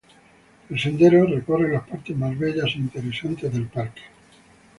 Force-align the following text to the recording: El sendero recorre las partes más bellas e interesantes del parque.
El 0.71 0.79
sendero 0.79 1.27
recorre 1.27 1.71
las 1.71 1.87
partes 1.87 2.17
más 2.17 2.35
bellas 2.35 2.71
e 2.73 2.79
interesantes 2.79 3.53
del 3.53 3.67
parque. 3.67 4.01